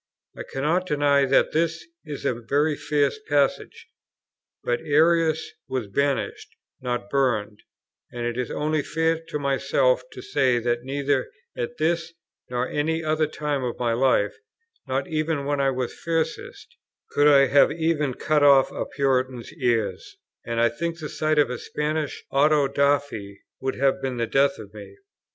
[0.35, 3.87] I cannot deny that this is a very fierce passage;
[4.63, 7.61] but Arius was banished, not burned;
[8.11, 12.13] and it is only fair to myself to say that neither at this,
[12.49, 14.33] nor any other time of my life,
[14.87, 16.75] not even when I was fiercest,
[17.11, 21.51] could I have even cut off a Puritan's ears, and I think the sight of
[21.51, 24.97] a Spanish auto da fè would have been the death of me.